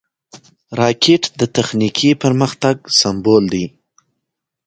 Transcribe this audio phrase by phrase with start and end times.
[0.79, 3.65] راکټ د تخنیکي پرمختګ سمبول دی